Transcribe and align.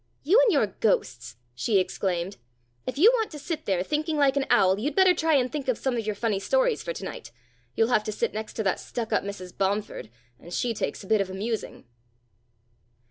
"You 0.23 0.39
and 0.43 0.51
your 0.51 0.65
ghosts!" 0.65 1.35
she 1.53 1.77
exclaimed. 1.77 2.37
"If 2.87 2.97
you 2.97 3.11
want 3.13 3.29
to 3.33 3.37
sit 3.37 3.65
there, 3.67 3.83
thinking 3.83 4.17
like 4.17 4.35
an 4.35 4.47
owl, 4.49 4.79
you'd 4.79 4.95
better 4.95 5.13
try 5.13 5.35
and 5.35 5.51
think 5.51 5.67
of 5.67 5.77
some 5.77 5.95
of 5.95 6.07
your 6.07 6.15
funny 6.15 6.39
stories 6.39 6.81
for 6.81 6.91
to 6.91 7.05
night. 7.05 7.29
You'll 7.75 7.89
have 7.89 8.03
to 8.05 8.11
sit 8.11 8.33
next 8.33 8.55
that 8.55 8.79
stuck 8.79 9.13
up 9.13 9.23
Mrs. 9.23 9.55
Bomford, 9.55 10.09
and 10.39 10.51
she 10.51 10.73
takes 10.73 11.03
a 11.03 11.07
bit 11.07 11.21
of 11.21 11.29
amusing." 11.29 11.85